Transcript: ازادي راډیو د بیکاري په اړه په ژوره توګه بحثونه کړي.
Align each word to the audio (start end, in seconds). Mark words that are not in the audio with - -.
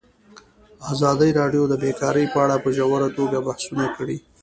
ازادي 0.91 1.29
راډیو 1.39 1.63
د 1.67 1.73
بیکاري 1.83 2.25
په 2.33 2.37
اړه 2.45 2.55
په 2.63 2.69
ژوره 2.77 3.09
توګه 3.17 3.37
بحثونه 3.47 3.85
کړي. 3.97 4.17